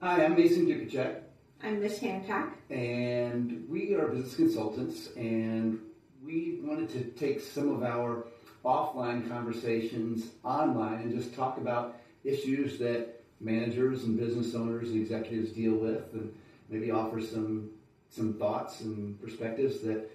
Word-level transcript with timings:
Hi, 0.00 0.24
I'm 0.24 0.34
Mason 0.34 0.66
Duchatschek, 0.66 1.20
I'm 1.62 1.80
Mich 1.80 1.98
Hancock. 1.98 2.56
and 2.70 3.66
we 3.68 3.94
are 3.94 4.08
business 4.08 4.34
consultants, 4.34 5.08
and 5.16 5.78
we 6.24 6.60
wanted 6.62 6.88
to 6.90 7.04
take 7.18 7.40
some 7.40 7.68
of 7.70 7.82
our 7.82 8.26
offline 8.64 9.28
conversations 9.28 10.28
online 10.42 11.00
and 11.02 11.14
just 11.14 11.34
talk 11.34 11.58
about 11.58 11.96
issues 12.24 12.78
that 12.78 13.22
managers 13.40 14.04
and 14.04 14.18
business 14.18 14.54
owners 14.54 14.88
and 14.90 15.00
executives 15.00 15.50
deal 15.52 15.74
with, 15.74 16.12
and 16.14 16.32
maybe 16.68 16.90
offer 16.90 17.20
some 17.20 17.70
some 18.08 18.34
thoughts 18.34 18.80
and 18.80 19.20
perspectives 19.22 19.80
that 19.80 20.10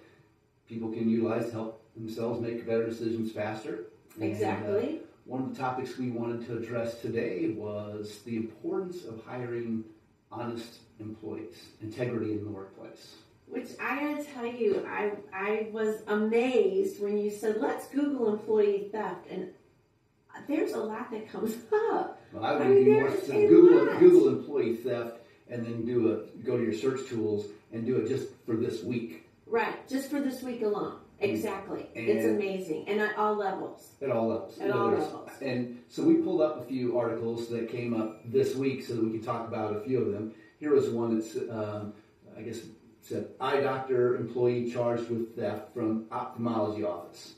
people 0.68 0.90
can 0.90 1.08
utilize 1.08 1.46
to 1.46 1.52
help 1.52 1.82
themselves 1.96 2.40
make 2.42 2.66
better 2.66 2.86
decisions 2.86 3.32
faster. 3.32 3.84
And, 4.16 4.24
uh, 4.24 4.26
Exactly. 4.26 5.00
One 5.26 5.42
of 5.42 5.54
the 5.54 5.60
topics 5.60 5.98
we 5.98 6.10
wanted 6.10 6.46
to 6.46 6.56
address 6.56 7.00
today 7.00 7.48
was 7.56 8.20
the 8.24 8.36
importance 8.36 9.04
of 9.04 9.24
hiring 9.24 9.84
honest 10.30 10.78
employees, 11.00 11.56
integrity 11.82 12.32
in 12.32 12.44
the 12.44 12.50
workplace. 12.50 13.16
Which 13.48 13.70
I 13.80 14.00
gotta 14.00 14.24
tell 14.24 14.46
you, 14.46 14.86
I 14.88 15.12
I 15.32 15.68
was 15.72 16.02
amazed 16.08 17.02
when 17.02 17.18
you 17.18 17.30
said 17.30 17.58
let's 17.60 17.86
Google 17.88 18.32
employee 18.32 18.88
theft, 18.90 19.26
and 19.30 19.50
there's 20.48 20.72
a 20.72 20.78
lot 20.78 21.10
that 21.10 21.30
comes 21.30 21.54
up. 21.92 22.20
Well, 22.32 22.44
I 22.44 22.52
would 22.54 22.62
I 22.62 22.68
mean, 22.70 22.84
be 22.84 22.90
more 22.90 23.08
to 23.10 23.26
Google 23.48 23.84
lot. 23.86 24.00
Google 24.00 24.28
employee 24.28 24.76
theft 24.76 25.18
and 25.48 25.64
then 25.64 25.84
do 25.84 26.12
a 26.12 26.44
go 26.44 26.56
to 26.56 26.62
your 26.62 26.74
search 26.74 27.08
tools 27.08 27.46
and 27.72 27.86
do 27.86 27.96
it 27.98 28.08
just 28.08 28.28
for 28.44 28.56
this 28.56 28.82
week 28.82 29.26
Right, 29.46 29.88
just 29.88 30.10
for 30.10 30.20
this 30.20 30.42
week 30.42 30.62
alone. 30.62 30.98
Exactly. 31.20 31.86
it's 31.94 32.26
amazing, 32.26 32.84
and 32.88 33.00
at 33.00 33.16
all 33.16 33.34
levels. 33.36 33.92
at 34.02 34.10
all 34.10 34.28
levels. 34.28 34.58
At 34.58 34.70
all 34.70 34.90
levels. 34.90 35.30
And 35.40 35.82
so 35.88 36.02
we 36.02 36.14
pulled 36.16 36.40
up 36.42 36.60
a 36.60 36.64
few 36.64 36.98
articles 36.98 37.48
that 37.48 37.68
came 37.70 37.98
up 37.98 38.20
this 38.30 38.54
week 38.54 38.84
so 38.84 38.94
that 38.94 39.02
we 39.04 39.10
could 39.12 39.24
talk 39.24 39.48
about 39.48 39.74
a 39.76 39.80
few 39.80 40.02
of 40.02 40.12
them. 40.12 40.34
Here 40.58 40.72
was 40.74 40.88
one 40.90 41.18
that's, 41.18 41.36
um, 41.50 41.94
I 42.36 42.42
guess, 42.42 42.60
said 43.00 43.28
eye 43.40 43.60
doctor 43.60 44.16
employee 44.16 44.70
charged 44.70 45.08
with 45.08 45.36
theft 45.36 45.72
from 45.72 46.06
ophthalmology 46.10 46.84
office. 46.84 47.34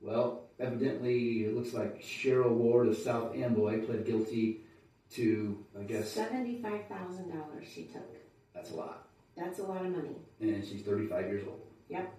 Well, 0.00 0.44
evidently, 0.58 1.44
it 1.44 1.54
looks 1.54 1.72
like 1.74 2.00
Cheryl 2.02 2.50
Ward 2.50 2.88
of 2.88 2.96
South 2.96 3.34
Amboy 3.36 3.84
pled 3.84 4.06
guilty 4.06 4.62
to, 5.10 5.64
I 5.78 5.82
guess, 5.84 6.10
Seventy-five 6.10 6.86
thousand 6.88 7.30
dollars 7.30 7.66
she 7.72 7.84
took. 7.84 8.16
that's 8.54 8.70
a 8.72 8.74
lot. 8.74 9.08
That's 9.36 9.58
a 9.60 9.62
lot 9.62 9.84
of 9.86 9.92
money. 9.92 10.16
And 10.40 10.64
she's 10.64 10.82
35 10.82 11.26
years 11.26 11.44
old. 11.46 11.60
Yep. 11.88 12.12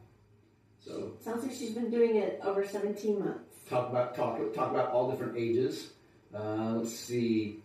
So 0.86 1.14
Sounds 1.24 1.44
like 1.44 1.54
she's 1.56 1.72
been 1.72 1.90
doing 1.92 2.16
it 2.16 2.40
over 2.44 2.66
seventeen 2.66 3.20
months. 3.20 3.56
talk 3.70 3.90
about 3.90 4.16
talk 4.16 4.40
talk 4.54 4.72
about 4.72 4.92
all 4.92 5.10
different 5.12 5.38
ages. 5.38 5.90
Uh, 6.34 6.74
let's 6.78 6.94
see. 6.94 7.60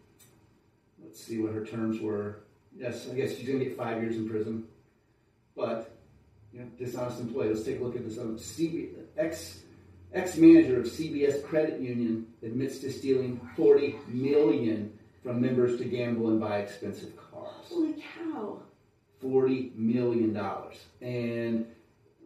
Let's 1.02 1.22
see 1.22 1.38
what 1.38 1.52
her 1.54 1.64
terms 1.64 2.00
were. 2.00 2.40
Yes, 2.76 3.08
I 3.10 3.14
guess 3.14 3.36
she's 3.36 3.46
gonna 3.46 3.64
get 3.64 3.76
five 3.76 4.02
years 4.02 4.16
in 4.16 4.28
prison. 4.28 4.64
But 5.56 5.90
you 6.52 6.60
know, 6.60 6.66
dishonest 6.78 7.20
employee. 7.20 7.48
Let's 7.48 7.62
take 7.64 7.80
a 7.80 7.84
look 7.84 7.96
at 7.96 8.04
this. 8.04 8.18
Um, 8.18 8.36
CB, 8.36 8.90
ex 9.16 9.60
ex 10.12 10.36
manager 10.36 10.80
of 10.80 10.86
CBS 10.86 11.44
Credit 11.44 11.80
Union 11.80 12.26
admits 12.42 12.78
to 12.80 12.90
stealing 12.92 13.40
forty 13.56 13.96
million 14.08 14.98
from 15.22 15.40
members 15.40 15.78
to 15.78 15.84
gamble 15.84 16.28
and 16.28 16.40
buy 16.40 16.58
expensive 16.58 17.12
cars. 17.16 17.48
Holy 17.68 17.94
cow! 18.16 18.60
Forty 19.20 19.72
million 19.76 20.32
dollars. 20.32 20.76
And 21.00 21.66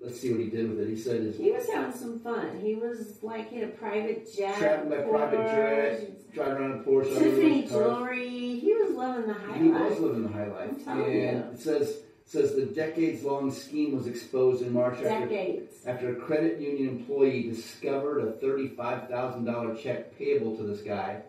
let's 0.02 0.20
see 0.20 0.30
what 0.32 0.40
he 0.40 0.48
did 0.48 0.70
with 0.70 0.80
it. 0.80 0.88
He 0.88 0.96
said 0.96 1.20
his 1.22 1.36
He 1.36 1.50
was 1.50 1.68
having 1.68 1.96
some 1.96 2.18
fun. 2.20 2.60
He 2.60 2.74
was 2.74 3.18
like 3.22 3.52
in 3.52 3.64
a 3.64 3.68
private 3.68 4.32
jet. 4.34 4.56
traveling 4.58 4.90
by 4.90 5.04
private 5.08 5.36
jet, 5.36 6.34
driving 6.34 6.54
around 6.54 6.72
in 6.72 6.78
a 6.80 6.82
Porsche. 6.82 7.18
Tiffany 7.18 7.66
jewelry. 7.66 8.58
He 8.60 8.72
was 8.74 8.94
living 8.96 9.26
the 9.28 9.34
high 9.34 9.58
He 9.58 9.68
life. 9.70 9.90
was 9.90 10.00
living 10.00 10.22
the 10.22 10.32
high 10.32 10.46
life. 10.46 10.70
I'm 10.86 11.02
and 11.02 11.12
you. 11.12 11.20
it 11.52 11.58
says 11.60 11.98
says 12.24 12.54
the 12.54 12.66
decades 12.66 13.22
long 13.24 13.50
scheme 13.50 13.96
was 13.96 14.06
exposed 14.06 14.60
in 14.62 14.70
March 14.70 15.02
after, 15.02 15.58
after 15.86 16.12
a 16.12 16.16
credit 16.16 16.60
union 16.60 16.88
employee 16.98 17.44
discovered 17.44 18.20
a 18.20 18.32
thirty 18.32 18.68
five 18.68 19.08
thousand 19.08 19.44
dollar 19.44 19.74
check 19.74 20.16
payable 20.18 20.56
to 20.56 20.62
this 20.62 20.82
guy. 20.82 21.22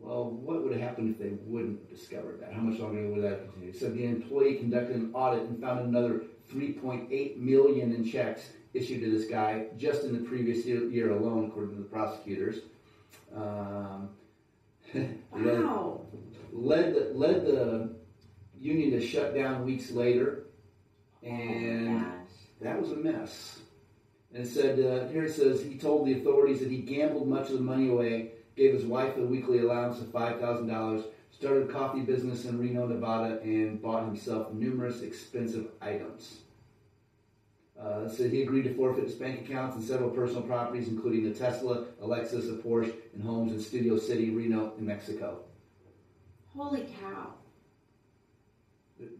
Well, 0.00 0.30
what 0.30 0.62
would 0.62 0.72
have 0.72 0.80
happened 0.80 1.10
if 1.10 1.18
they 1.18 1.36
wouldn't 1.44 1.80
have 1.80 1.90
discovered 1.90 2.40
that? 2.40 2.52
How 2.52 2.60
much 2.60 2.78
longer 2.78 3.06
would 3.08 3.22
that 3.24 3.42
continue? 3.52 3.72
So 3.76 3.90
the 3.90 4.04
employee 4.04 4.54
conducted 4.54 4.96
an 4.96 5.10
audit 5.12 5.42
and 5.42 5.60
found 5.60 5.80
another 5.80 6.22
3.8 6.52 7.36
million 7.38 7.94
in 7.94 8.04
checks 8.08 8.50
issued 8.74 9.00
to 9.00 9.10
this 9.10 9.28
guy 9.28 9.66
just 9.76 10.04
in 10.04 10.12
the 10.12 10.28
previous 10.28 10.64
year, 10.64 10.84
year 10.88 11.12
alone, 11.12 11.46
according 11.46 11.74
to 11.76 11.82
the 11.82 11.88
prosecutors. 11.88 12.56
Um, 13.34 14.10
led, 14.94 15.14
Wow. 15.34 16.00
led 16.52 16.94
the 16.94 17.12
led 17.14 17.44
the 17.44 17.94
union 18.58 18.90
to 18.92 19.00
shut 19.06 19.34
down 19.34 19.64
weeks 19.64 19.90
later, 19.90 20.44
oh 21.24 21.28
and 21.28 22.00
gosh. 22.00 22.14
that 22.60 22.80
was 22.80 22.92
a 22.92 22.96
mess. 22.96 23.60
And 24.34 24.46
said 24.46 24.78
uh, 24.80 25.08
here 25.08 25.24
it 25.24 25.32
says 25.34 25.62
he 25.62 25.76
told 25.78 26.06
the 26.06 26.14
authorities 26.20 26.60
that 26.60 26.70
he 26.70 26.78
gambled 26.78 27.28
much 27.28 27.48
of 27.50 27.54
the 27.58 27.60
money 27.64 27.88
away, 27.88 28.32
gave 28.56 28.72
his 28.74 28.84
wife 28.84 29.16
a 29.16 29.22
weekly 29.22 29.58
allowance 29.60 30.00
of 30.00 30.10
five 30.10 30.40
thousand 30.40 30.68
dollars, 30.68 31.04
started 31.30 31.68
a 31.68 31.72
coffee 31.72 32.00
business 32.00 32.44
in 32.44 32.58
Reno, 32.58 32.86
Nevada, 32.86 33.40
and 33.42 33.80
bought 33.80 34.04
himself 34.04 34.52
numerous 34.52 35.02
expensive 35.02 35.68
items. 35.80 36.40
Uh, 37.80 38.08
said 38.08 38.32
he 38.32 38.42
agreed 38.42 38.64
to 38.64 38.74
forfeit 38.74 39.04
his 39.04 39.14
bank 39.14 39.48
accounts 39.48 39.76
and 39.76 39.84
several 39.84 40.10
personal 40.10 40.42
properties, 40.42 40.88
including 40.88 41.26
a 41.28 41.32
Tesla, 41.32 41.84
a 42.02 42.04
Lexus, 42.04 42.52
a 42.52 42.60
Porsche, 42.60 42.92
and 43.14 43.22
homes 43.22 43.52
in 43.52 43.60
Studio 43.60 43.96
City, 43.96 44.30
Reno, 44.30 44.72
in 44.78 44.84
Mexico. 44.84 45.42
Holy 46.56 46.88
cow. 47.00 47.34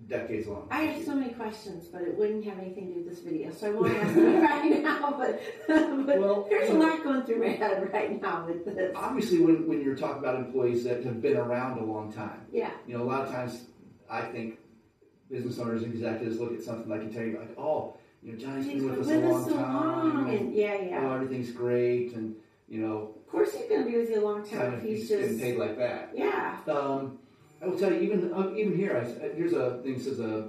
Decades 0.08 0.48
long. 0.48 0.66
I 0.70 0.80
have 0.82 1.04
so 1.04 1.14
many 1.14 1.32
questions, 1.34 1.86
but 1.86 2.02
it 2.02 2.16
wouldn't 2.18 2.44
have 2.46 2.58
anything 2.58 2.88
to 2.88 2.94
do 2.94 3.00
with 3.00 3.10
this 3.10 3.20
video, 3.20 3.52
so 3.52 3.68
I 3.68 3.70
won't 3.70 3.94
ask 3.94 4.14
them 4.14 4.40
right 4.42 4.82
now. 4.82 5.14
But, 5.16 5.40
but 6.06 6.18
Well, 6.18 6.46
there's 6.48 6.70
a 6.70 6.74
lot 6.74 7.04
going 7.04 7.22
through 7.22 7.40
my 7.40 7.48
head 7.50 7.92
right 7.92 8.20
now 8.20 8.46
with 8.46 8.64
this. 8.64 8.92
Obviously, 8.96 9.40
when, 9.40 9.68
when 9.68 9.80
you're 9.82 9.94
talking 9.94 10.18
about 10.18 10.34
employees 10.36 10.82
that 10.84 11.04
have 11.04 11.22
been 11.22 11.36
around 11.36 11.78
a 11.78 11.84
long 11.84 12.12
time, 12.12 12.40
Yeah. 12.50 12.70
you 12.86 12.96
know, 12.96 13.04
a 13.04 13.06
lot 13.06 13.22
of 13.26 13.30
times 13.30 13.66
I 14.10 14.22
think 14.22 14.58
business 15.30 15.58
owners 15.58 15.82
and 15.84 15.92
executives 15.92 16.40
look 16.40 16.54
at 16.54 16.62
something 16.62 16.88
like 16.88 17.02
you, 17.14 17.38
like, 17.38 17.56
oh, 17.58 17.96
you 18.22 18.32
know, 18.32 18.38
Johnny's 18.38 18.66
been 18.66 18.90
with 18.90 19.00
us 19.00 19.10
a 19.10 19.18
long 19.20 19.44
so 19.44 19.54
time. 19.54 19.74
long, 19.74 20.34
and 20.34 20.54
yeah, 20.54 20.76
Oh, 20.80 20.84
yeah. 20.86 21.14
everything's 21.14 21.52
great, 21.52 22.14
and 22.14 22.34
you 22.68 22.80
know, 22.80 23.14
Of 23.16 23.28
course, 23.30 23.52
he's 23.54 23.68
going 23.68 23.84
to 23.84 23.90
be 23.90 23.96
with 23.96 24.10
you 24.10 24.20
a 24.20 24.24
long 24.24 24.48
time 24.48 24.74
if 24.74 24.82
he's 24.82 25.08
just 25.08 25.38
paid 25.38 25.56
like 25.58 25.76
that. 25.78 26.10
yeah. 26.14 26.56
Um, 26.66 27.18
I 27.60 27.66
will 27.66 27.78
tell 27.78 27.92
you, 27.92 28.00
even 28.00 28.32
uh, 28.32 28.52
even 28.56 28.76
here, 28.76 28.96
I, 28.96 29.34
here's 29.36 29.52
a 29.52 29.80
thing 29.82 29.98
says 30.00 30.20
a 30.20 30.48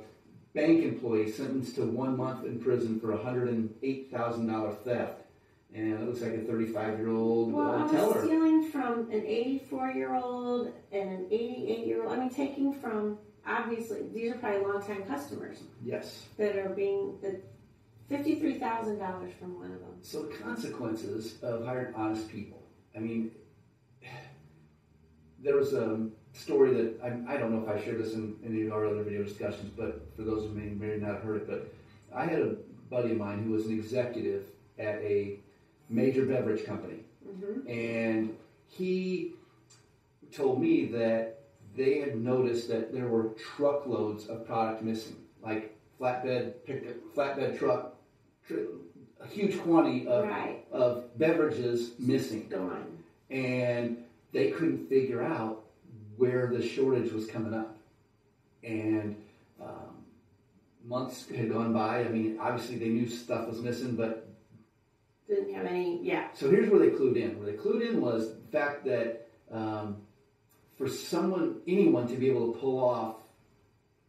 bank 0.53 0.84
employee 0.84 1.31
sentenced 1.31 1.75
to 1.75 1.84
one 1.86 2.18
month 2.18 2.46
in 2.46 2.59
prison 2.59 3.00
for 3.00 3.14
a 3.14 3.18
hundred 3.24 3.50
and 3.50 3.74
eight 3.81 4.12
thousand 4.12 4.47
dollar 4.47 4.72
theft, 4.72 5.22
and 5.74 5.94
it 5.94 6.02
looks 6.02 6.22
like 6.22 6.34
a 6.34 6.40
thirty 6.40 6.68
five 6.68 7.00
year 7.00 7.09
old 7.09 7.53
Well, 7.53 7.72
I 7.72 7.97
uh, 7.97 8.08
was 8.08 8.24
stealing 8.25 8.70
from 8.70 9.09
an 9.12 9.25
84 9.25 9.92
year 9.92 10.14
old 10.16 10.74
and 10.92 11.09
an 11.09 11.28
88 11.31 11.88
year 11.88 12.03
old. 12.03 12.14
I 12.14 12.20
mean, 12.20 12.30
taking 12.30 12.74
from 12.74 13.18
obviously 13.47 14.02
these 14.14 14.31
are 14.31 14.38
probably 14.38 14.62
longtime 14.62 15.03
customers 15.03 15.58
Yes. 15.84 16.26
that 16.38 16.56
are 16.58 16.70
being 16.70 17.18
the 17.22 17.41
fifty-three 18.08 18.59
thousand 18.59 19.00
dollars 19.00 19.34
from 19.40 19.58
one 19.59 19.72
of 19.72 19.80
them. 19.80 19.97
So 20.02 20.24
the 20.24 20.36
consequences 20.36 21.41
of 21.41 21.66
hiring 21.66 21.96
honest 21.96 22.30
people. 22.30 22.62
I 22.96 23.00
mean, 23.00 23.31
there 25.44 25.56
was 25.56 25.74
a 25.74 26.09
story 26.34 26.73
that 26.73 27.00
I, 27.03 27.34
I 27.34 27.38
don't 27.38 27.51
know 27.53 27.62
if 27.62 27.69
I 27.69 27.84
shared 27.84 28.00
this 28.03 28.13
in 28.13 28.35
any 28.45 28.63
of 28.66 28.73
our 28.73 28.85
other 28.85 29.03
video 29.03 29.23
discussions, 29.23 29.72
but 29.75 30.01
for 30.16 30.23
those 30.23 30.45
of 30.45 30.56
you 30.56 30.62
who 30.62 30.75
may 30.75 30.88
may 30.88 30.97
not 30.97 31.16
have 31.16 31.23
heard 31.23 31.38
it, 31.41 31.47
but 31.47 31.72
I 32.16 32.25
had 32.25 32.40
a 32.40 32.56
buddy 32.90 33.12
of 33.12 33.17
mine 33.17 33.44
who 33.44 33.51
was 33.51 33.66
an 33.67 33.73
executive 33.73 34.45
at 34.78 34.95
a 34.95 35.40
major 35.90 36.25
beverage 36.25 36.66
company, 36.66 37.00
hmm 37.23 37.67
and 37.67 38.35
he 38.67 39.34
told 40.31 40.62
me 40.62 40.85
that 40.85 41.41
they 41.75 42.00
had 42.00 42.16
noticed 42.19 42.67
that 42.69 42.94
there 42.94 43.07
were 43.07 43.29
truckloads 43.55 44.28
of 44.28 44.46
product 44.46 44.81
missing, 44.84 45.16
like 45.41 45.76
flatbed 45.99 46.53
pickup, 46.66 46.96
flatbed 47.16 47.58
truck, 47.58 47.96
tr- 48.47 48.55
a 49.20 49.28
huge 49.28 49.59
quantity 49.59 50.08
of 50.08 50.26
Right, 50.26 50.64
of 50.72 51.17
beverages 51.17 51.91
missing, 51.99 52.47
gone. 52.49 53.03
and 53.29 53.97
they 54.31 54.52
couldn't 54.52 54.87
figure 54.87 55.22
out 55.22 55.64
where 56.19 56.47
the 56.47 56.61
shortage 56.61 57.11
was 57.13 57.25
coming 57.25 57.53
up. 57.53 57.77
And 58.61 59.16
um, 59.61 60.03
months 60.83 61.27
had 61.29 61.49
gone 61.49 61.73
by. 61.73 62.01
I 62.01 62.09
mean, 62.09 62.37
obviously 62.39 62.77
they 62.77 62.89
knew 62.89 63.09
stuff 63.09 63.47
was 63.47 63.61
missing, 63.61 63.95
but 63.95 64.27
Didn't 65.27 65.53
have 65.55 65.66
any. 65.66 65.99
Yeah, 66.03 66.27
so 66.33 66.51
here's 66.51 66.69
where 66.69 66.79
they 66.79 66.89
clued 66.89 67.16
in. 67.16 67.39
Where 67.39 67.51
they 67.51 67.57
clued 67.57 67.89
in 67.89 68.01
was 68.01 68.33
the 68.33 68.51
fact 68.51 68.83
that 68.85 69.27
um, 69.49 69.97
for 70.77 70.89
someone, 70.89 71.61
anyone 71.67 72.07
to 72.09 72.16
be 72.16 72.29
able 72.29 72.51
to 72.51 72.59
pull 72.59 72.83
off 72.83 73.16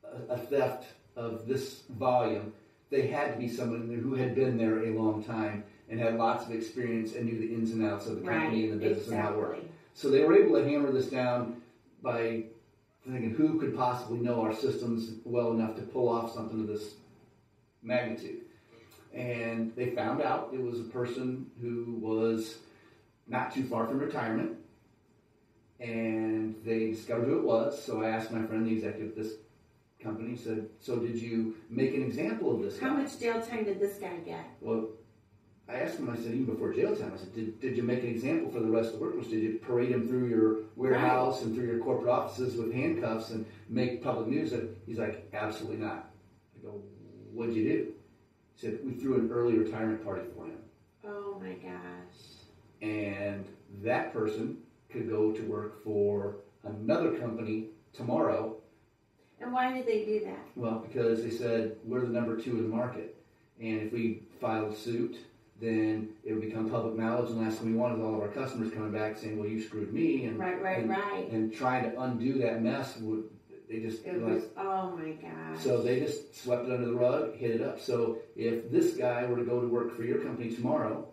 a, 0.04 0.34
a 0.34 0.36
theft 0.36 0.86
of 1.14 1.46
this 1.46 1.82
volume, 1.90 2.52
they 2.90 3.06
had 3.06 3.34
to 3.34 3.38
be 3.38 3.48
someone 3.48 3.88
who 4.02 4.14
had 4.14 4.34
been 4.34 4.58
there 4.58 4.84
a 4.84 4.90
long 4.90 5.22
time 5.22 5.62
and 5.88 6.00
had 6.00 6.16
lots 6.16 6.44
of 6.44 6.52
experience 6.52 7.14
and 7.14 7.26
knew 7.26 7.38
the 7.38 7.54
ins 7.54 7.70
and 7.70 7.84
outs 7.84 8.06
of 8.06 8.16
the 8.16 8.28
company 8.28 8.62
right. 8.62 8.72
and 8.72 8.80
the 8.80 8.88
business 8.88 9.08
and 9.08 9.20
how 9.20 9.32
it 9.32 9.38
worked. 9.38 9.64
So 9.94 10.10
they 10.10 10.24
were 10.24 10.34
able 10.34 10.56
to 10.56 10.68
hammer 10.68 10.90
this 10.90 11.06
down 11.06 11.60
by 12.02 12.44
thinking 13.06 13.30
who 13.30 13.58
could 13.58 13.76
possibly 13.76 14.18
know 14.18 14.40
our 14.42 14.54
systems 14.54 15.12
well 15.24 15.52
enough 15.52 15.74
to 15.76 15.82
pull 15.82 16.08
off 16.08 16.34
something 16.34 16.60
of 16.60 16.66
this 16.66 16.94
magnitude. 17.82 18.42
And 19.14 19.74
they 19.74 19.90
found 19.90 20.22
out 20.22 20.50
it 20.52 20.60
was 20.60 20.80
a 20.80 20.84
person 20.84 21.50
who 21.60 21.96
was 22.00 22.58
not 23.26 23.52
too 23.54 23.64
far 23.64 23.86
from 23.86 23.98
retirement. 23.98 24.56
And 25.80 26.54
they 26.64 26.90
discovered 26.90 27.24
who 27.26 27.38
it 27.38 27.44
was. 27.44 27.82
So 27.82 28.02
I 28.02 28.08
asked 28.10 28.30
my 28.30 28.42
friend, 28.42 28.66
the 28.66 28.72
executive 28.72 29.10
of 29.10 29.16
this 29.16 29.32
company, 30.00 30.36
said, 30.36 30.68
So 30.78 30.96
did 30.96 31.16
you 31.16 31.56
make 31.70 31.94
an 31.94 32.02
example 32.02 32.54
of 32.54 32.62
this 32.62 32.78
How 32.78 32.90
guy? 32.90 33.02
much 33.02 33.18
jail 33.18 33.40
time 33.40 33.64
did 33.64 33.80
this 33.80 33.96
guy 33.96 34.16
get? 34.24 34.44
Well, 34.60 34.88
I 35.70 35.80
asked 35.82 35.98
him, 35.98 36.10
I 36.10 36.16
said, 36.16 36.32
even 36.32 36.46
before 36.46 36.72
jail 36.72 36.96
time, 36.96 37.12
I 37.14 37.18
said, 37.18 37.32
did, 37.34 37.60
did 37.60 37.76
you 37.76 37.84
make 37.84 38.02
an 38.02 38.08
example 38.08 38.50
for 38.50 38.58
the 38.60 38.70
rest 38.70 38.92
of 38.92 38.98
the 38.98 39.04
workers? 39.04 39.28
Did 39.28 39.42
you 39.42 39.60
parade 39.62 39.90
him 39.90 40.08
through 40.08 40.26
your 40.26 40.56
warehouse 40.74 41.42
and 41.42 41.54
through 41.54 41.66
your 41.66 41.78
corporate 41.78 42.10
offices 42.10 42.56
with 42.56 42.72
handcuffs 42.72 43.30
and 43.30 43.46
make 43.68 44.02
public 44.02 44.26
news? 44.26 44.52
And 44.52 44.74
He's 44.86 44.98
like, 44.98 45.28
absolutely 45.32 45.78
not. 45.78 46.10
I 46.56 46.66
go, 46.66 46.82
what'd 47.32 47.54
you 47.54 47.68
do? 47.68 47.92
He 48.56 48.60
said, 48.60 48.78
we 48.84 48.94
threw 48.94 49.14
an 49.14 49.30
early 49.30 49.56
retirement 49.56 50.04
party 50.04 50.22
for 50.34 50.46
him. 50.46 50.58
Oh 51.06 51.40
my 51.40 51.52
gosh. 51.52 52.18
And 52.82 53.46
that 53.82 54.12
person 54.12 54.58
could 54.90 55.08
go 55.08 55.30
to 55.30 55.42
work 55.42 55.84
for 55.84 56.36
another 56.64 57.12
company 57.12 57.66
tomorrow. 57.92 58.56
And 59.40 59.52
why 59.52 59.72
did 59.72 59.86
they 59.86 60.04
do 60.04 60.24
that? 60.24 60.46
Well, 60.56 60.84
because 60.86 61.22
they 61.22 61.30
said, 61.30 61.76
we're 61.84 62.00
the 62.00 62.08
number 62.08 62.36
two 62.36 62.56
in 62.56 62.62
the 62.62 62.76
market. 62.76 63.16
And 63.60 63.80
if 63.82 63.92
we 63.92 64.22
filed 64.40 64.76
suit, 64.76 65.18
then 65.60 66.08
it 66.24 66.32
would 66.32 66.42
become 66.42 66.70
public 66.70 66.96
knowledge. 66.96 67.30
And 67.30 67.40
the 67.40 67.44
last 67.44 67.58
thing 67.58 67.72
we 67.72 67.76
want 67.78 67.98
is 67.98 68.00
all 68.04 68.14
of 68.14 68.20
our 68.20 68.28
customers 68.28 68.72
coming 68.72 68.92
back 68.92 69.16
saying, 69.16 69.38
"Well, 69.38 69.48
you 69.48 69.60
screwed 69.62 69.92
me," 69.92 70.24
and 70.24 70.38
Right, 70.38 70.60
right, 70.62 70.78
and, 70.78 70.88
right. 70.90 71.30
and 71.30 71.52
trying 71.52 71.90
to 71.90 72.00
undo 72.00 72.34
that 72.38 72.62
mess 72.62 72.98
would 73.00 73.24
they 73.68 73.78
just 73.78 74.04
It 74.04 74.20
like, 74.20 74.34
was, 74.34 74.44
oh 74.56 74.96
my 74.96 75.12
gosh. 75.12 75.62
so 75.62 75.80
they 75.80 76.00
just 76.00 76.34
swept 76.42 76.66
it 76.66 76.72
under 76.72 76.86
the 76.86 76.94
rug, 76.94 77.36
hit 77.36 77.52
it 77.52 77.60
up. 77.62 77.78
So 77.80 78.18
if 78.34 78.68
this 78.68 78.96
guy 78.96 79.24
were 79.26 79.36
to 79.36 79.44
go 79.44 79.60
to 79.60 79.68
work 79.68 79.92
for 79.96 80.02
your 80.02 80.18
company 80.18 80.50
tomorrow, 80.50 81.06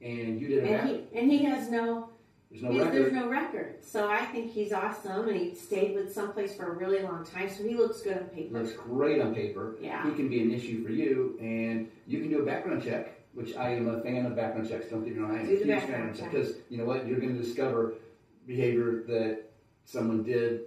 and 0.00 0.40
you 0.40 0.46
didn't 0.46 0.66
and 0.68 0.76
have, 0.76 0.88
he 0.88 1.18
and 1.18 1.30
he 1.32 1.38
has 1.38 1.68
no, 1.68 2.10
there's 2.48 2.62
no 2.62 2.70
he's- 2.70 2.84
there's 2.92 3.04
record. 3.12 3.12
no 3.14 3.28
record. 3.28 3.82
So 3.82 4.08
I 4.08 4.24
think 4.26 4.52
he's 4.52 4.72
awesome, 4.72 5.28
and 5.28 5.36
he 5.36 5.52
stayed 5.54 5.96
with 5.96 6.12
someplace 6.12 6.54
for 6.54 6.72
a 6.72 6.76
really 6.76 7.02
long 7.02 7.24
time. 7.24 7.48
So 7.50 7.64
he 7.64 7.74
looks 7.74 8.02
good 8.02 8.18
on 8.18 8.24
paper. 8.26 8.60
Looks 8.62 8.74
great 8.74 9.20
on 9.20 9.34
paper. 9.34 9.76
Yeah. 9.80 10.08
He 10.08 10.14
can 10.14 10.28
be 10.28 10.42
an 10.42 10.52
issue 10.52 10.84
for 10.84 10.92
you, 10.92 11.36
and 11.40 11.90
you 12.06 12.20
can 12.20 12.30
do 12.30 12.40
a 12.40 12.44
background 12.46 12.84
check, 12.84 13.19
which 13.34 13.56
I 13.56 13.70
am 13.74 13.88
a 13.88 14.00
fan 14.00 14.26
of 14.26 14.34
background 14.36 14.68
checks. 14.68 14.86
Don't 14.86 15.04
get 15.04 15.14
me 15.16 15.22
wrong, 15.22 15.36
I 15.36 15.40
am 15.40 15.46
Do 15.46 15.54
a 15.54 15.64
huge 15.64 15.80
fan 15.84 16.08
of 16.08 16.18
check. 16.18 16.30
because 16.30 16.54
you 16.68 16.78
know 16.78 16.84
what, 16.84 17.06
you're 17.06 17.20
going 17.20 17.36
to 17.36 17.42
discover 17.42 17.94
behavior 18.46 19.04
that 19.06 19.42
someone 19.84 20.22
did 20.22 20.62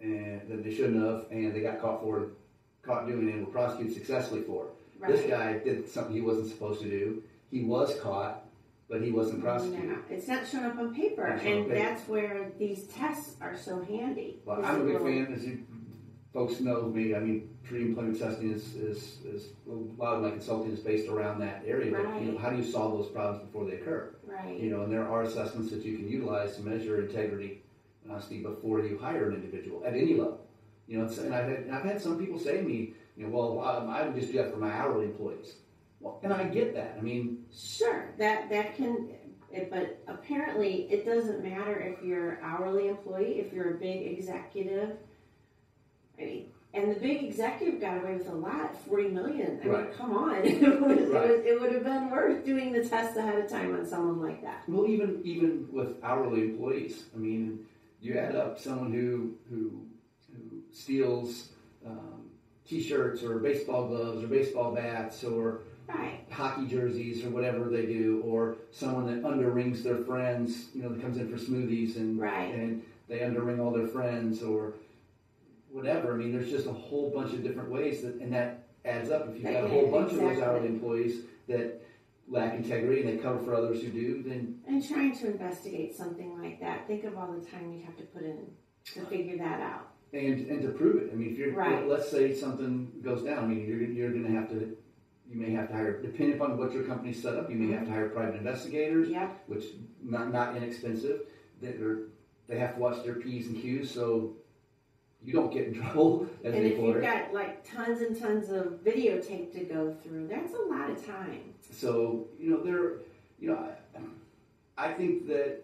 and 0.00 0.42
that 0.48 0.62
they 0.62 0.74
shouldn't 0.74 1.02
have, 1.02 1.26
and 1.30 1.54
they 1.54 1.60
got 1.60 1.80
caught 1.80 2.00
for, 2.02 2.28
caught 2.82 3.06
doing, 3.06 3.30
and 3.30 3.46
were 3.46 3.52
prosecuted 3.52 3.94
successfully 3.94 4.42
for. 4.42 4.66
Right. 4.98 5.12
This 5.12 5.28
guy 5.28 5.58
did 5.58 5.88
something 5.88 6.14
he 6.14 6.20
wasn't 6.20 6.48
supposed 6.48 6.82
to 6.82 6.88
do. 6.88 7.22
He 7.50 7.62
was 7.64 7.98
caught, 8.00 8.44
but 8.88 9.02
he 9.02 9.10
wasn't 9.10 9.42
prosecuted. 9.42 9.88
No, 9.88 9.98
it's 10.10 10.28
not 10.28 10.46
showing 10.46 10.64
up 10.64 10.78
on 10.78 10.94
paper, 10.94 11.24
and 11.24 11.40
paper. 11.40 11.74
that's 11.74 12.06
where 12.08 12.52
these 12.58 12.84
tests 12.88 13.36
are 13.40 13.56
so 13.56 13.82
handy. 13.82 14.38
Well, 14.44 14.64
I'm 14.64 14.82
a 14.82 14.84
big 14.84 14.98
fan, 14.98 15.32
as 15.34 15.44
you 15.44 15.64
folks 16.36 16.60
know 16.60 16.82
me. 16.82 17.14
I 17.14 17.18
mean, 17.18 17.48
pre-employment 17.64 18.20
testing 18.20 18.52
is, 18.52 18.74
is, 18.74 19.16
is 19.24 19.46
a 19.66 19.72
lot 19.72 20.16
of 20.16 20.22
my 20.22 20.30
consulting 20.30 20.70
is 20.70 20.80
based 20.80 21.08
around 21.08 21.40
that 21.40 21.62
area. 21.66 21.90
But 21.90 22.20
you 22.20 22.26
know, 22.26 22.32
Right. 22.32 22.40
how 22.40 22.50
do 22.50 22.58
you 22.58 22.64
solve 22.70 22.98
those 22.98 23.10
problems 23.10 23.42
before 23.46 23.64
they 23.64 23.76
occur? 23.76 24.14
Right. 24.22 24.60
You 24.60 24.68
know, 24.68 24.82
and 24.82 24.92
there 24.92 25.08
are 25.08 25.22
assessments 25.22 25.70
that 25.70 25.82
you 25.82 25.96
can 25.96 26.06
utilize 26.06 26.56
to 26.56 26.62
measure 26.62 27.00
integrity 27.00 27.62
and 28.02 28.12
honesty 28.12 28.42
before 28.42 28.80
you 28.80 28.98
hire 28.98 29.30
an 29.30 29.34
individual 29.36 29.82
at 29.86 29.94
any 29.94 30.12
level. 30.14 30.46
You 30.86 30.98
know, 30.98 31.06
and 31.06 31.34
I've 31.34 31.48
had, 31.48 31.70
I've 31.72 31.84
had 31.84 32.02
some 32.02 32.18
people 32.18 32.38
say 32.38 32.58
to 32.58 32.62
me, 32.62 32.92
you 33.16 33.26
know, 33.26 33.30
well, 33.34 33.66
um, 33.66 33.88
I 33.88 34.06
would 34.06 34.14
just 34.14 34.30
do 34.30 34.36
that 34.36 34.52
for 34.52 34.58
my 34.58 34.70
hourly 34.70 35.06
employees. 35.06 35.54
Well, 36.00 36.20
and 36.22 36.34
I 36.34 36.44
get 36.44 36.74
that. 36.74 36.96
I 36.98 37.00
mean, 37.00 37.46
Sure, 37.50 38.12
that 38.18 38.50
that 38.50 38.76
can, 38.76 39.08
but 39.70 39.98
apparently 40.06 40.86
it 40.90 41.06
doesn't 41.06 41.42
matter 41.42 41.78
if 41.80 42.04
you're 42.04 42.38
hourly 42.42 42.88
employee, 42.88 43.40
if 43.40 43.54
you're 43.54 43.76
a 43.76 43.78
big 43.78 44.18
executive. 44.18 44.98
Mean, 46.18 46.46
and 46.74 46.90
the 46.94 47.00
big 47.00 47.24
executive 47.24 47.80
got 47.80 48.02
away 48.02 48.14
with 48.16 48.28
a 48.28 48.34
lot, 48.34 48.76
forty 48.86 49.08
million. 49.08 49.60
I 49.64 49.66
Right. 49.68 49.84
mean, 49.88 49.94
come 49.96 50.12
on, 50.16 50.34
it, 50.44 50.60
was, 50.80 51.08
Right. 51.08 51.30
it, 51.30 51.38
was, 51.38 51.46
it 51.46 51.60
would 51.60 51.72
have 51.72 51.84
been 51.84 52.10
worth 52.10 52.44
doing 52.44 52.72
the 52.72 52.86
test 52.86 53.16
ahead 53.16 53.38
of 53.38 53.48
time 53.50 53.74
on 53.74 53.86
someone 53.86 54.20
like 54.20 54.42
that. 54.42 54.62
Well, 54.68 54.86
even 54.86 55.20
even 55.24 55.68
with 55.72 56.02
hourly 56.02 56.42
employees, 56.42 57.04
I 57.14 57.18
mean, 57.18 57.60
you 58.00 58.18
add 58.18 58.34
up 58.36 58.58
someone 58.58 58.92
who 58.92 59.34
who 59.50 59.82
who 60.32 60.58
steals 60.72 61.50
um, 61.86 62.24
t-shirts 62.66 63.22
or 63.22 63.38
baseball 63.38 63.88
gloves 63.88 64.22
or 64.24 64.26
baseball 64.26 64.74
bats 64.74 65.24
or 65.24 65.60
Right, 65.88 66.18
hockey 66.30 66.66
jerseys 66.66 67.24
or 67.24 67.30
whatever 67.30 67.70
they 67.70 67.86
do, 67.86 68.20
or 68.26 68.56
someone 68.72 69.06
that 69.06 69.24
underrings 69.24 69.84
their 69.84 69.98
friends, 69.98 70.70
you 70.74 70.82
know, 70.82 70.88
that 70.88 71.00
comes 71.00 71.16
in 71.16 71.30
for 71.30 71.36
smoothies 71.36 71.94
and 71.94 72.18
Right. 72.20 72.52
and 72.52 72.82
they 73.08 73.20
underring 73.22 73.60
all 73.60 73.70
their 73.70 73.86
friends 73.86 74.42
or 74.42 74.74
whatever. 75.70 76.12
I 76.14 76.16
mean, 76.16 76.32
there's 76.32 76.50
just 76.50 76.66
a 76.66 76.72
whole 76.72 77.10
bunch 77.10 77.32
of 77.32 77.42
different 77.42 77.70
ways 77.70 78.02
that, 78.02 78.14
and 78.16 78.32
that 78.32 78.68
adds 78.84 79.10
up. 79.10 79.28
If 79.28 79.34
you've 79.36 79.44
got 79.52 79.64
a 79.64 79.68
whole 79.68 79.90
bunch 79.90 80.12
of 80.12 80.18
those 80.18 80.38
hourly 80.42 80.68
employees 80.68 81.22
that 81.48 81.82
lack 82.28 82.54
integrity 82.54 83.02
and 83.02 83.08
they 83.18 83.22
cover 83.22 83.38
for 83.44 83.54
others 83.54 83.80
who 83.82 83.88
do, 83.90 84.22
then 84.26 84.58
and 84.66 84.86
trying 84.86 85.16
to 85.18 85.26
investigate 85.30 85.94
something 85.96 86.40
like 86.40 86.60
that. 86.60 86.86
Think 86.86 87.04
of 87.04 87.16
all 87.16 87.32
the 87.32 87.44
time 87.46 87.72
you'd 87.72 87.84
have 87.84 87.96
to 87.98 88.04
put 88.04 88.22
in 88.22 88.38
to 88.94 89.00
figure 89.06 89.36
that 89.38 89.60
out. 89.60 89.88
and 90.12 90.46
and 90.48 90.62
to 90.62 90.68
prove 90.68 91.02
it. 91.02 91.10
I 91.12 91.16
mean, 91.16 91.30
if 91.32 91.38
you're 91.38 91.52
Right. 91.54 91.86
let's 91.86 92.10
say 92.10 92.32
something 92.34 92.90
goes 93.02 93.22
down, 93.22 93.44
I 93.44 93.46
mean, 93.46 93.66
you're 93.66 93.82
you're 93.82 94.10
going 94.10 94.24
to 94.24 94.32
have 94.32 94.48
to. 94.50 94.76
You 95.28 95.40
may 95.40 95.50
have 95.50 95.66
to 95.68 95.74
hire, 95.74 96.00
depending 96.00 96.36
upon 96.36 96.56
what 96.56 96.72
your 96.72 96.84
company's 96.84 97.20
set 97.20 97.34
up, 97.34 97.50
you 97.50 97.56
may 97.56 97.72
have 97.74 97.84
to 97.86 97.90
hire 97.90 98.08
private 98.10 98.36
investigators, 98.36 99.08
Yep, 99.08 99.42
which 99.48 99.64
not 100.00 100.32
not 100.32 100.56
inexpensive. 100.56 101.22
That 101.60 101.80
are 101.80 102.08
they 102.46 102.58
have 102.60 102.74
to 102.74 102.80
watch 102.80 103.02
their 103.04 103.14
p's 103.16 103.48
and 103.48 103.60
q's 103.60 103.90
so 103.90 104.36
you 105.26 105.32
don't 105.32 105.52
get 105.52 105.66
in 105.66 105.74
trouble 105.74 106.26
as 106.44 106.54
and 106.54 106.64
an 106.64 106.72
if 106.72 106.78
you've 106.78 107.02
got 107.02 107.32
like 107.32 107.68
tons 107.68 108.00
and 108.00 108.18
tons 108.18 108.50
of 108.50 108.84
videotape 108.84 109.52
to 109.52 109.64
go 109.64 109.94
through, 110.02 110.28
that's 110.28 110.54
a 110.54 110.62
lot 110.62 110.90
of 110.90 111.04
time. 111.04 111.54
So 111.72 112.28
you 112.38 112.50
know 112.50 112.62
there, 112.62 112.98
you 113.38 113.50
know, 113.50 113.68
I, 114.76 114.90
I 114.90 114.92
think 114.92 115.26
that 115.26 115.62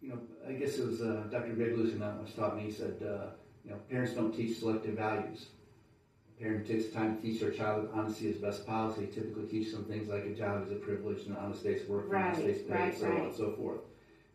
you 0.00 0.08
know 0.08 0.18
I 0.48 0.52
guess 0.52 0.78
it 0.78 0.86
was 0.86 1.02
uh, 1.02 1.24
Dr. 1.30 1.52
Greg 1.52 1.76
Lucien 1.76 2.00
that 2.00 2.16
once 2.16 2.32
taught 2.32 2.56
me. 2.56 2.62
He 2.64 2.72
said, 2.72 2.96
uh, 3.02 3.30
you 3.64 3.70
know, 3.70 3.76
parents 3.90 4.14
don't 4.14 4.32
teach 4.32 4.58
selective 4.58 4.94
values. 4.94 5.46
A 6.36 6.42
parent 6.42 6.66
takes 6.66 6.86
the 6.86 6.92
time 6.92 7.16
to 7.16 7.22
teach 7.22 7.40
their 7.40 7.50
child 7.50 7.84
that 7.84 7.92
honesty 7.92 8.28
is 8.28 8.36
best 8.36 8.66
policy. 8.66 9.06
Typically, 9.12 9.46
teach 9.46 9.72
them 9.72 9.84
things 9.84 10.08
like 10.08 10.24
a 10.24 10.34
job 10.34 10.64
is 10.64 10.72
a 10.72 10.76
privilege 10.76 11.26
and 11.26 11.36
an 11.36 11.42
honest 11.42 11.62
day's 11.62 11.86
work, 11.88 12.08
an 12.10 12.16
honest 12.16 12.42
day's 12.42 12.62
pay, 12.62 12.74
right, 12.74 12.88
and 12.92 12.98
so 12.98 13.06
on 13.06 13.20
and 13.20 13.34
so 13.34 13.52
forth. 13.52 13.80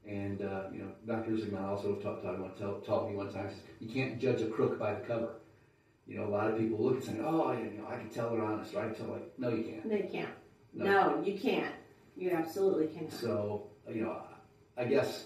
And 0.07 0.41
uh, 0.41 0.63
you 0.73 0.79
know, 0.79 0.91
Dr. 1.07 1.31
Zigman 1.31 1.63
also 1.63 1.95
taught, 1.95 2.21
taught, 2.21 2.37
me 2.37 2.41
one, 2.41 2.51
tell, 2.57 2.81
taught 2.81 3.09
me 3.09 3.15
one 3.15 3.31
time. 3.31 3.47
He 3.47 3.53
says, 3.53 3.63
you 3.79 3.89
can't 3.89 4.19
judge 4.19 4.41
a 4.41 4.47
crook 4.47 4.77
by 4.77 4.93
the 4.95 5.01
cover. 5.01 5.35
You 6.05 6.17
know, 6.17 6.25
a 6.25 6.31
lot 6.31 6.51
of 6.51 6.57
people 6.57 6.83
look 6.83 6.95
and 6.95 7.03
say, 7.03 7.17
"Oh, 7.23 7.53
you 7.53 7.77
know, 7.77 7.87
I 7.87 7.95
can 7.95 8.09
tell 8.09 8.31
they're 8.31 8.43
honest." 8.43 8.75
Or 8.75 8.81
I 8.81 8.87
can 8.87 8.95
tell, 8.95 9.13
like, 9.13 9.39
no, 9.39 9.49
you 9.49 9.63
can't. 9.63 9.85
No, 9.85 9.95
you 9.95 10.09
can't. 10.11 10.29
No. 10.73 10.85
No, 10.85 11.23
you 11.23 11.39
can't. 11.39 11.73
You 12.17 12.31
absolutely 12.31 12.87
cannot. 12.87 13.13
So, 13.13 13.67
you 13.89 14.01
know, 14.01 14.21
I 14.77 14.85
guess, 14.85 15.25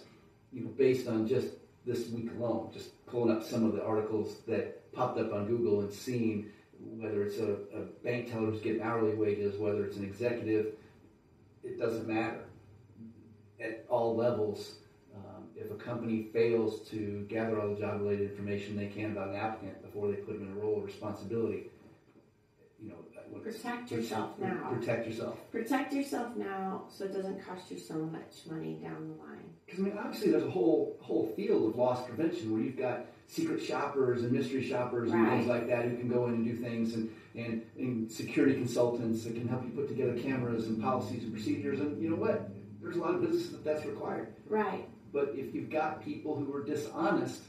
you 0.53 0.65
know, 0.65 0.69
based 0.69 1.07
on 1.07 1.27
just 1.27 1.47
this 1.85 2.09
week 2.09 2.29
alone, 2.37 2.69
just 2.73 3.05
pulling 3.07 3.35
up 3.35 3.43
some 3.43 3.65
of 3.65 3.73
the 3.73 3.83
articles 3.83 4.41
that 4.47 4.91
popped 4.93 5.19
up 5.19 5.33
on 5.33 5.47
Google 5.47 5.81
and 5.81 5.91
seeing 5.91 6.51
whether 6.79 7.23
it's 7.23 7.39
a, 7.39 7.53
a 7.75 7.81
bank 8.03 8.29
teller 8.29 8.51
who's 8.51 8.61
getting 8.61 8.81
hourly 8.81 9.15
wages, 9.15 9.57
whether 9.57 9.85
it's 9.85 9.97
an 9.97 10.03
executive, 10.03 10.73
it 11.63 11.79
doesn't 11.79 12.07
matter. 12.07 12.41
At 13.59 13.85
all 13.89 14.15
levels, 14.15 14.75
um, 15.15 15.45
if 15.55 15.71
a 15.71 15.75
company 15.75 16.29
fails 16.31 16.87
to 16.89 17.25
gather 17.29 17.59
all 17.59 17.73
the 17.73 17.79
job 17.79 18.01
related 18.01 18.29
information 18.29 18.75
they 18.75 18.87
can 18.87 19.11
about 19.11 19.29
an 19.29 19.35
applicant 19.35 19.81
before 19.81 20.09
they 20.09 20.17
put 20.17 20.39
them 20.39 20.47
in 20.51 20.57
a 20.57 20.59
role 20.59 20.77
of 20.77 20.85
responsibility, 20.85 21.71
you 22.79 22.89
know, 22.89 22.95
Protect 23.43 23.91
yourself 23.91 24.37
now. 24.39 24.71
Protect 24.73 25.07
yourself. 25.07 25.37
Protect 25.51 25.93
yourself 25.93 26.35
now 26.35 26.83
so 26.89 27.05
it 27.05 27.13
doesn't 27.13 27.45
cost 27.45 27.69
you 27.71 27.79
so 27.79 27.95
much 27.95 28.45
money 28.49 28.79
down 28.81 29.09
the 29.09 29.23
line. 29.23 29.43
Because 29.65 29.79
I 29.79 29.83
mean, 29.83 29.97
obviously, 29.97 30.31
there's 30.31 30.43
a 30.43 30.49
whole 30.49 30.97
whole 31.01 31.33
field 31.35 31.69
of 31.69 31.75
loss 31.77 32.05
prevention 32.05 32.51
where 32.51 32.61
you've 32.61 32.77
got 32.77 33.05
secret 33.27 33.61
shoppers 33.63 34.23
and 34.23 34.31
mystery 34.31 34.67
shoppers 34.67 35.11
and 35.11 35.27
things 35.27 35.47
like 35.47 35.67
that 35.67 35.85
who 35.85 35.97
can 35.97 36.09
go 36.09 36.27
in 36.27 36.35
and 36.35 36.45
do 36.45 36.55
things, 36.55 36.93
and, 36.93 37.09
and 37.35 37.61
and 37.77 38.11
security 38.11 38.53
consultants 38.53 39.23
that 39.23 39.33
can 39.33 39.47
help 39.47 39.63
you 39.63 39.71
put 39.71 39.87
together 39.87 40.17
cameras 40.17 40.67
and 40.67 40.81
policies 40.81 41.23
and 41.23 41.33
procedures. 41.33 41.79
And 41.79 42.01
you 42.01 42.09
know 42.09 42.15
what? 42.17 42.49
There's 42.87 42.97
a 42.97 43.01
lot 43.01 43.15
of 43.15 43.21
businesses 43.21 43.51
that 43.51 43.63
that's 43.65 43.85
required. 43.85 44.33
Right. 44.47 44.87
But 45.11 45.33
if 45.35 45.53
you've 45.53 45.69
got 45.69 46.03
people 46.03 46.35
who 46.35 46.53
are 46.55 46.63
dishonest, 46.63 47.41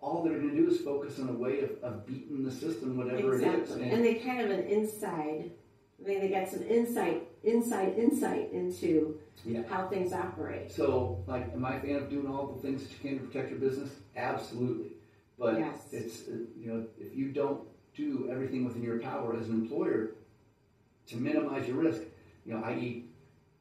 all 0.00 0.22
they're 0.22 0.38
going 0.38 0.50
to 0.50 0.56
do 0.56 0.70
is 0.70 0.80
focus 0.80 1.18
on 1.18 1.28
a 1.28 1.32
way 1.32 1.60
of, 1.60 1.70
of 1.82 2.06
beating 2.06 2.44
the 2.44 2.52
system, 2.52 2.96
whatever 2.96 3.34
it 3.34 3.42
is. 3.42 3.58
exactly. 3.58 3.90
And 3.90 4.04
they 4.04 4.14
kind 4.14 4.40
of 4.40 4.50
an 4.50 4.64
inside. 4.64 5.50
They 5.98 6.20
they 6.20 6.28
got 6.28 6.48
some 6.48 6.62
insight, 6.62 7.24
inside 7.42 7.94
insight 7.98 8.52
into 8.52 9.18
yeah. 9.44 9.62
how 9.68 9.88
things 9.88 10.12
operate. 10.12 10.70
So, 10.70 11.24
like, 11.26 11.52
am 11.52 11.64
I 11.64 11.76
a 11.76 11.80
fan 11.80 11.96
of 11.96 12.08
doing 12.08 12.28
all 12.28 12.46
the 12.46 12.62
things 12.62 12.84
that 12.84 12.90
you 12.92 12.98
can 13.00 13.18
to 13.18 13.26
protect 13.26 13.50
your 13.50 13.58
business? 13.58 13.90
Absolutely. 14.16 14.92
But 15.36 15.58
Yes. 15.58 15.88
it's 15.90 16.28
uh, 16.28 16.32
you 16.56 16.72
know 16.72 16.86
if 17.00 17.16
you 17.16 17.32
don't 17.32 17.62
do 17.96 18.28
everything 18.30 18.64
within 18.64 18.82
your 18.82 19.00
power 19.00 19.36
as 19.36 19.48
an 19.48 19.54
employer 19.54 20.10
to 21.08 21.16
minimize 21.16 21.66
your 21.66 21.78
risk, 21.78 22.02
you 22.44 22.52
know, 22.54 22.62
i.e., 22.64 23.07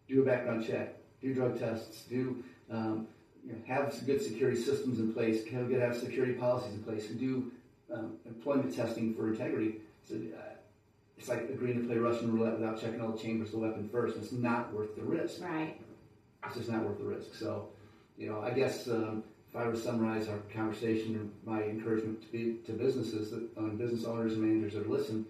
do 0.08 0.22
a 0.22 0.26
background 0.26 0.66
check, 0.66 0.96
do 1.22 1.34
drug 1.34 1.60
tests, 1.60 2.04
do 2.04 2.44
um, 2.72 3.08
you 3.46 3.54
know, 3.54 3.60
have 3.68 3.94
some 3.94 4.06
good 4.06 4.22
security 4.22 4.62
systems 4.62 5.00
in 5.00 5.14
place, 5.14 5.46
have 5.48 5.68
good 5.70 5.82
have 5.82 5.96
security 5.96 6.34
policies 6.34 6.74
in 6.74 6.84
place, 6.84 7.10
and 7.10 7.20
do 7.20 7.52
um, 7.94 8.18
employment 8.26 8.76
testing 8.76 9.14
for 9.14 9.30
integrity. 9.30 9.76
So, 10.08 10.16
uh, 10.16 10.42
it's 11.18 11.30
like 11.30 11.50
agreeing 11.50 11.82
to 11.82 11.88
play 11.88 11.98
Russian 11.98 12.32
roulette 12.32 12.60
without 12.60 12.80
checking 12.80 13.02
all 13.02 13.12
the 13.12 13.18
chambers 13.18 13.48
of 13.50 13.60
the 13.60 13.68
weapon 13.68 13.90
first. 13.90 14.18
It's 14.18 14.32
not 14.32 14.72
worth 14.72 14.96
the 14.96 15.02
risk. 15.04 15.42
Right. 15.42 15.76
It's 16.46 16.56
just 16.56 16.70
not 16.70 16.84
worth 16.84 17.00
the 17.00 17.06
risk. 17.06 17.34
So, 17.34 17.70
you 18.18 18.30
know, 18.30 18.42
I 18.42 18.52
guess 18.52 18.88
um, 18.88 19.24
if 19.50 19.56
I 19.56 19.66
were 19.66 19.74
to 19.74 19.80
summarize 19.80 20.30
our 20.30 20.38
conversation 20.54 21.16
and 21.16 21.32
my 21.46 21.64
encouragement 21.64 22.22
to, 22.22 22.28
be, 22.28 22.58
to 22.66 22.74
businesses, 22.74 23.32
that, 23.32 23.48
on 23.58 23.78
business 23.78 24.06
owners 24.06 24.34
and 24.34 24.42
managers 24.42 24.74
that 24.74 24.86
are 24.86 24.90
listening, 24.90 25.22
is 25.22 25.28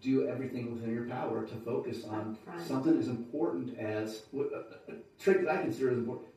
do 0.00 0.28
everything 0.28 0.72
within 0.72 0.94
your 0.94 1.04
power 1.04 1.46
to 1.46 1.54
focus 1.56 2.04
on 2.04 2.36
Upfront. 2.46 2.66
something 2.66 2.98
as 2.98 3.08
important 3.08 3.78
as 3.78 4.22
what, 4.30 4.50
a, 4.52 4.92
a 4.92 4.96
trait 5.18 5.44
that 5.44 5.56
I 5.58 5.62
consider 5.62 5.90
as 5.90 5.98
important: 5.98 6.28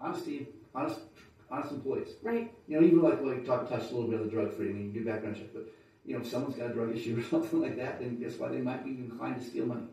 honesty, 0.00 0.48
honest, 0.74 1.00
honest 1.50 1.72
employees. 1.72 2.08
Right. 2.22 2.52
You 2.68 2.80
know, 2.80 2.86
even 2.86 3.02
like 3.02 3.20
like 3.22 3.44
talk 3.44 3.68
touched 3.68 3.90
a 3.90 3.94
little 3.94 4.10
bit 4.10 4.20
of 4.20 4.26
the 4.26 4.32
drug 4.32 4.52
free. 4.52 4.70
I 4.70 4.72
mean, 4.72 4.92
you 4.92 5.00
do 5.00 5.06
background 5.06 5.36
check, 5.36 5.52
but 5.52 5.68
you 6.04 6.14
know, 6.14 6.22
if 6.22 6.28
someone's 6.28 6.56
got 6.56 6.70
a 6.70 6.74
drug 6.74 6.96
issue 6.96 7.18
or 7.20 7.22
something 7.22 7.60
like 7.60 7.76
that, 7.76 8.00
then 8.00 8.18
guess 8.18 8.36
what? 8.38 8.52
They 8.52 8.60
might 8.60 8.84
be 8.84 8.90
inclined 8.90 9.40
to 9.40 9.46
steal 9.46 9.66
money. 9.66 9.86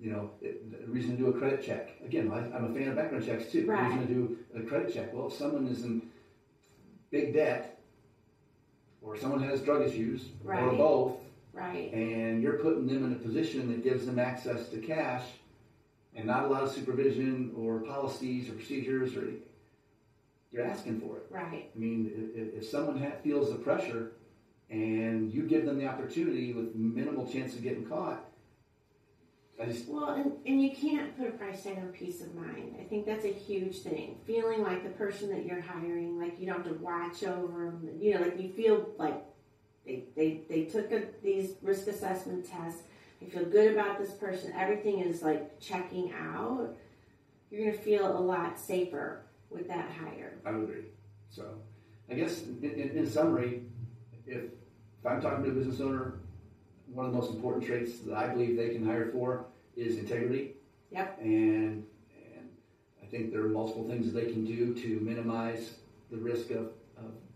You 0.00 0.12
know, 0.12 0.30
it, 0.40 0.86
the 0.86 0.90
reason 0.90 1.16
to 1.16 1.16
do 1.16 1.28
a 1.28 1.32
credit 1.38 1.64
check. 1.64 1.90
Again, 2.04 2.30
I, 2.32 2.38
I'm 2.56 2.70
a 2.70 2.74
fan 2.78 2.88
of 2.88 2.96
background 2.96 3.26
checks 3.26 3.50
too. 3.52 3.66
Right. 3.66 3.82
The 3.82 3.96
reason 3.96 4.06
to 4.06 4.14
do 4.14 4.38
a 4.56 4.62
credit 4.62 4.94
check. 4.94 5.12
Well, 5.12 5.26
if 5.26 5.34
someone 5.34 5.66
is 5.66 5.84
in 5.84 6.02
big 7.10 7.34
debt, 7.34 7.78
or 9.02 9.16
someone 9.16 9.42
has 9.42 9.60
drug 9.60 9.82
issues, 9.86 10.26
or 10.44 10.72
both, 10.72 11.16
Right. 11.52 11.92
and 11.92 12.42
you're 12.42 12.58
putting 12.58 12.86
them 12.86 13.04
in 13.04 13.12
a 13.12 13.16
position 13.16 13.68
that 13.68 13.82
gives 13.82 14.06
them 14.06 14.18
access 14.18 14.68
to 14.68 14.78
cash 14.78 15.24
and 16.14 16.26
not 16.26 16.44
a 16.44 16.48
lot 16.48 16.62
of 16.62 16.70
supervision 16.70 17.52
or 17.56 17.80
policies 17.80 18.48
or 18.48 18.52
procedures 18.52 19.16
or 19.16 19.24
you're 20.52 20.64
asking 20.64 21.00
for 21.00 21.18
it. 21.18 21.26
Right. 21.30 21.70
I 21.74 21.78
mean, 21.78 22.10
if, 22.34 22.62
if 22.62 22.68
someone 22.68 22.98
ha- 22.98 23.16
feels 23.22 23.50
the 23.50 23.56
pressure 23.56 24.12
and 24.68 25.32
you 25.32 25.42
give 25.42 25.64
them 25.64 25.78
the 25.78 25.86
opportunity 25.86 26.52
with 26.52 26.74
minimal 26.74 27.30
chance 27.30 27.54
of 27.54 27.62
getting 27.62 27.84
caught, 27.84 28.24
I 29.60 29.66
just 29.66 29.88
Well, 29.88 30.08
and, 30.14 30.32
and 30.46 30.62
you 30.62 30.70
can't 30.70 31.16
put 31.18 31.28
a 31.28 31.32
price 31.32 31.62
tag 31.62 31.76
on 31.76 31.88
peace 31.88 32.22
of 32.22 32.34
mind. 32.34 32.76
I 32.80 32.84
think 32.84 33.04
that's 33.04 33.26
a 33.26 33.32
huge 33.32 33.80
thing. 33.80 34.16
Feeling 34.26 34.62
like 34.62 34.82
the 34.82 34.90
person 34.90 35.28
that 35.30 35.44
you're 35.44 35.60
hiring, 35.60 36.18
like 36.18 36.40
you 36.40 36.46
don't 36.46 36.64
have 36.64 36.66
to 36.66 36.82
watch 36.82 37.22
over 37.24 37.66
them. 37.66 37.88
You 38.00 38.14
know, 38.14 38.22
like 38.22 38.40
you 38.40 38.48
feel 38.48 38.88
like 38.98 39.22
they, 39.90 40.04
they, 40.16 40.40
they 40.48 40.64
took 40.64 40.92
a, 40.92 41.04
these 41.22 41.54
risk 41.62 41.86
assessment 41.86 42.48
tests. 42.48 42.82
They 43.20 43.26
feel 43.26 43.44
good 43.44 43.72
about 43.72 43.98
this 43.98 44.12
person. 44.12 44.52
Everything 44.56 45.00
is 45.00 45.22
like 45.22 45.58
checking 45.60 46.12
out. 46.12 46.74
You're 47.50 47.64
going 47.64 47.76
to 47.76 47.82
feel 47.82 48.06
a 48.06 48.20
lot 48.20 48.58
safer 48.58 49.22
with 49.50 49.68
that 49.68 49.90
hire. 49.90 50.38
I 50.46 50.52
would 50.52 50.68
agree. 50.68 50.84
So, 51.28 51.44
I 52.10 52.14
guess 52.14 52.42
in, 52.42 52.62
in, 52.62 52.90
in 52.98 53.10
summary, 53.10 53.64
if, 54.26 54.44
if 54.44 55.06
I'm 55.06 55.20
talking 55.20 55.44
to 55.44 55.50
a 55.50 55.54
business 55.54 55.80
owner, 55.80 56.20
one 56.92 57.06
of 57.06 57.12
the 57.12 57.18
most 57.18 57.32
important 57.32 57.64
traits 57.66 58.00
that 58.00 58.16
I 58.16 58.28
believe 58.28 58.56
they 58.56 58.70
can 58.70 58.84
hire 58.84 59.10
for 59.12 59.46
is 59.76 59.98
integrity. 59.98 60.54
Yep. 60.90 61.18
And 61.20 61.86
and 62.16 62.48
I 63.02 63.06
think 63.06 63.32
there 63.32 63.42
are 63.42 63.48
multiple 63.48 63.86
things 63.88 64.06
that 64.06 64.20
they 64.20 64.30
can 64.32 64.44
do 64.44 64.74
to 64.74 65.00
minimize 65.00 65.74
the 66.10 66.16
risk 66.16 66.50
of 66.50 66.70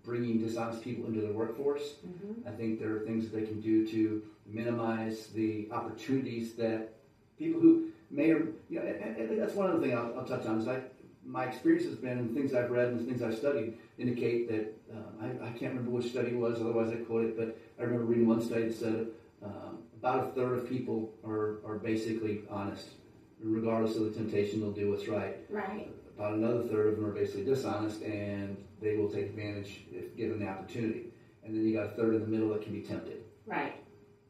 bringing 0.05 0.39
dishonest 0.39 0.83
people 0.83 1.07
into 1.07 1.21
the 1.21 1.33
workforce. 1.33 1.95
Mm-hmm. 2.07 2.49
I 2.49 2.53
think 2.53 2.79
there 2.79 2.95
are 2.97 3.01
things 3.01 3.29
that 3.29 3.39
they 3.39 3.47
can 3.47 3.61
do 3.61 3.87
to 3.89 4.23
minimize 4.47 5.29
the 5.29 5.69
opportunities 5.73 6.55
that 6.55 6.95
people 7.39 7.61
who 7.61 7.89
may 8.11 8.31
or 8.31 8.49
you 8.69 8.81
know, 8.81 9.37
that's 9.37 9.55
one 9.55 9.71
other 9.71 9.81
thing 9.81 9.97
I'll, 9.97 10.15
I'll 10.19 10.25
touch 10.25 10.47
on 10.47 10.61
is 10.61 10.69
I 10.69 10.81
my 11.27 11.47
experience 11.47 11.87
has 11.87 11.95
been 11.95 12.19
and 12.19 12.35
things 12.35 12.53
I've 12.53 12.71
read 12.71 12.89
and 12.89 13.07
things 13.09 13.23
I've 13.23 13.37
studied 13.37 13.79
indicate 13.99 14.47
that 14.51 14.95
um, 14.95 15.41
I, 15.43 15.47
I 15.47 15.51
can't 15.51 15.73
remember 15.73 15.91
which 15.91 16.11
study 16.11 16.29
it 16.33 16.37
was 16.37 16.61
otherwise 16.61 16.93
I 16.93 16.97
quote 16.97 17.25
it 17.25 17.37
but 17.37 17.59
I 17.79 17.85
remember 17.85 18.05
reading 18.05 18.29
one 18.29 18.43
study 18.43 18.69
that 18.69 18.77
said 18.77 19.07
um, 19.43 19.79
about 19.99 20.29
a 20.29 20.33
third 20.33 20.59
of 20.59 20.69
people 20.69 21.15
are, 21.25 21.61
are 21.67 21.79
basically 21.83 22.43
honest 22.51 22.89
regardless 23.41 23.97
of 23.97 24.05
the 24.05 24.11
temptation 24.11 24.61
they'll 24.61 24.71
do 24.73 24.91
what's 24.91 25.09
right 25.09 25.39
Right. 25.49 25.89
About 26.17 26.35
another 26.35 26.63
third 26.63 26.89
of 26.89 26.97
them 26.97 27.07
are 27.07 27.13
basically 27.13 27.45
dishonest 27.45 28.03
and 28.03 28.57
they 28.81 28.97
will 28.97 29.09
take 29.09 29.27
advantage 29.27 29.81
if 29.93 30.17
given 30.17 30.39
the 30.39 30.47
opportunity. 30.49 31.07
And 31.45 31.55
then 31.55 31.65
you 31.67 31.75
got 31.75 31.87
a 31.87 31.91
third 31.91 32.15
in 32.15 32.21
the 32.23 32.27
middle 32.27 32.49
that 32.51 32.63
can 32.63 32.73
be 32.73 32.81
tempted. 32.83 33.23
Right. 33.47 33.75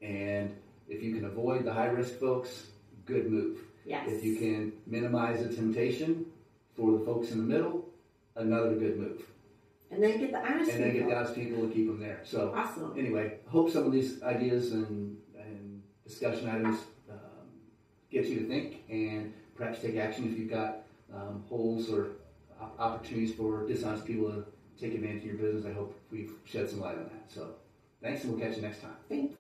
And 0.03 0.55
if 0.89 1.03
you 1.03 1.15
can 1.15 1.25
avoid 1.27 1.65
the 1.65 1.73
high 1.73 1.87
risk 1.87 2.19
folks, 2.19 2.67
good 3.07 3.31
move. 3.31 3.59
Yes. 3.85 4.09
If 4.11 4.25
you 4.25 4.37
can 4.37 4.73
minimize 4.87 5.47
the 5.47 5.55
temptation 5.55 6.27
for 6.77 6.99
the 6.99 7.05
folks 7.05 7.31
in 7.31 7.39
the 7.39 7.45
middle, 7.45 7.89
another 8.37 8.75
good 8.75 8.99
move. 8.99 9.23
and 9.91 10.03
then 10.03 10.19
get 10.19 10.33
the 10.33 10.39
honest 10.39 10.71
And 10.73 10.83
then 10.83 10.89
get 10.93 10.95
people. 10.95 11.11
the 11.11 11.17
honest 11.17 11.35
people 11.35 11.69
to 11.69 11.73
keep 11.75 11.87
them 11.87 12.01
there. 12.01 12.21
So 12.25 12.53
Awesome. 12.57 12.95
anyway, 12.99 13.39
hope 13.47 13.71
some 13.71 13.85
of 13.87 13.93
these 13.93 14.23
ideas 14.23 14.73
and, 14.73 15.17
and 15.39 15.83
discussion 16.07 16.49
items 16.49 16.81
um, 17.09 17.19
get 18.11 18.25
you 18.27 18.41
to 18.41 18.49
think 18.49 18.83
and 18.91 19.33
perhaps 19.55 19.81
take 19.81 19.97
action 19.97 20.29
if 20.33 20.37
you've 20.39 20.51
got 20.51 20.79
um, 21.15 21.43
holes 21.49 21.91
or 21.91 22.09
opportunities 22.79 23.35
for 23.35 23.67
dishonest 23.67 24.05
people 24.05 24.31
to 24.31 24.45
take 24.81 24.95
advantage 24.95 25.21
of 25.21 25.27
your 25.27 25.37
business. 25.37 25.65
I 25.67 25.73
hope 25.73 25.95
we've 26.11 26.33
shed 26.45 26.69
some 26.69 26.81
light 26.81 26.97
on 26.97 27.05
that. 27.05 27.25
So 27.29 27.55
thanks, 28.03 28.25
and 28.25 28.33
we'll 28.33 28.41
catch 28.41 28.57
you 28.57 28.63
next 28.63 28.81
time. 28.81 28.95
Thank 29.09 29.31